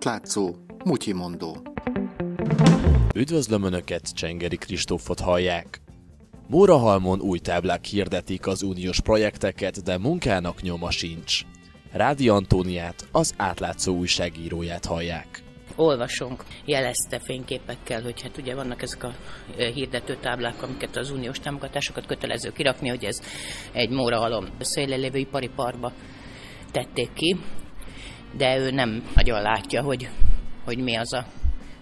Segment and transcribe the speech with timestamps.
[0.00, 1.56] Átlátszó, mutyimondó.
[3.14, 5.80] Üdvözlöm Önöket, Csengeri Kristófot hallják.
[6.48, 11.40] Mórahalmon új táblák hirdetik az uniós projekteket, de munkának nyoma sincs.
[11.92, 15.42] Rádi Antóniát, az átlátszó újságíróját hallják
[15.76, 19.12] olvasónk jelezte fényképekkel, hogy hát ugye vannak ezek a
[19.56, 23.20] hirdető táblák, amiket az uniós támogatásokat kötelező kirakni, hogy ez
[23.72, 25.92] egy mórahalom szélen lévő ipari parba
[26.72, 27.36] tették ki,
[28.32, 30.08] de ő nem nagyon látja, hogy,
[30.64, 31.26] hogy mi az a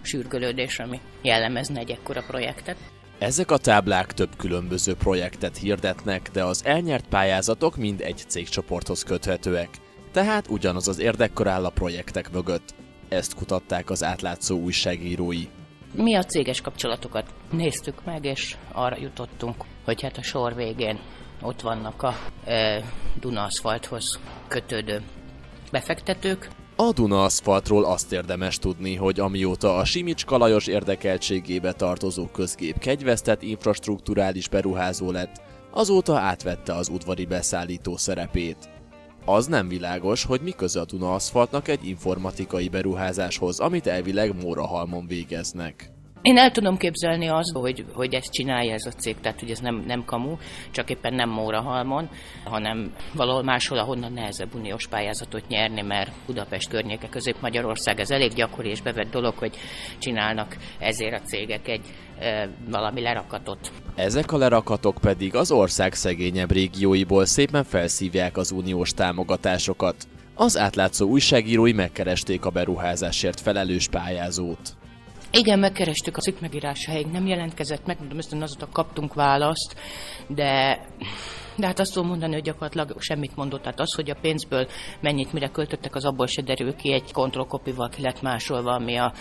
[0.01, 2.77] sürgölődés, ami jellemezne egy ekkora projektet.
[3.19, 9.69] Ezek a táblák több különböző projektet hirdetnek, de az elnyert pályázatok mind egy cégcsoporthoz köthetőek,
[10.11, 12.73] tehát ugyanaz az érdekkor áll a projektek mögött.
[13.09, 15.47] Ezt kutatták az átlátszó újságírói.
[15.93, 20.99] Mi a céges kapcsolatokat néztük meg, és arra jutottunk, hogy hát a sor végén
[21.41, 22.83] ott vannak a e,
[23.19, 23.47] Duna
[24.47, 25.01] kötődő
[25.69, 26.49] befektetők.
[26.75, 33.41] A Duna aszfaltról azt érdemes tudni, hogy amióta a Simicska Lajos érdekeltségébe tartozó közgép kegyvesztett
[33.41, 38.69] infrastruktúrális beruházó lett, azóta átvette az udvari beszállító szerepét.
[39.25, 45.07] Az nem világos, hogy mi köze a Duna aszfaltnak egy informatikai beruházáshoz, amit elvileg Mórahalmon
[45.07, 45.91] végeznek.
[46.21, 49.59] Én el tudom képzelni azt, hogy, hogy ezt csinálja ez a cég, tehát hogy ez
[49.59, 50.37] nem, nem kamu,
[50.71, 52.09] csak éppen nem Mórahalmon,
[52.43, 58.69] hanem valahol máshol, ahonnan nehezebb uniós pályázatot nyerni, mert Budapest környéke, Közép-Magyarország, ez elég gyakori
[58.69, 59.57] és bevett dolog, hogy
[59.97, 61.85] csinálnak ezért a cégek egy
[62.19, 63.71] e, valami lerakatot.
[63.95, 69.95] Ezek a lerakatok pedig az ország szegényebb régióiból szépen felszívják az uniós támogatásokat.
[70.35, 74.77] Az átlátszó újságírói megkeresték a beruházásért felelős pályázót.
[75.31, 79.75] Igen, megkerestük a cikk megírásáig, nem jelentkezett meg, mondom, aztán azóta kaptunk választ,
[80.27, 80.79] de,
[81.55, 83.61] de hát azt tudom mondani, hogy gyakorlatilag semmit mondott.
[83.61, 84.67] Tehát az, hogy a pénzből
[85.01, 89.13] mennyit mire költöttek, az abból se derül ki, egy kontrollkopival ki lett másolva, ami a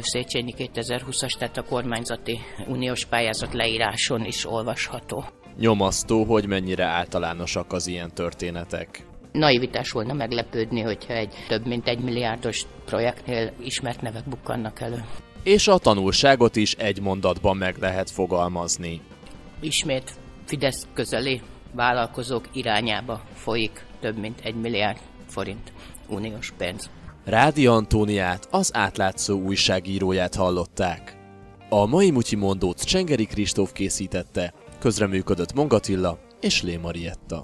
[0.00, 5.24] Széchenyi 2020-as, tehát a kormányzati uniós pályázat leíráson is olvasható.
[5.58, 11.98] Nyomasztó, hogy mennyire általánosak az ilyen történetek naivitás volna meglepődni, hogyha egy több mint egy
[11.98, 15.04] milliárdos projektnél ismert nevek bukkannak elő
[15.42, 19.00] és a tanulságot is egy mondatban meg lehet fogalmazni.
[19.60, 20.14] Ismét
[20.44, 21.40] Fidesz közeli
[21.72, 24.98] vállalkozók irányába folyik több mint egy milliárd
[25.28, 25.72] forint
[26.08, 26.90] uniós pénz.
[27.24, 31.16] Rádi Antóniát, az átlátszó újságíróját hallották.
[31.68, 37.42] A mai Mutyi mondót Csengeri Kristóf készítette, közreműködött Mongatilla és Lé Marietta.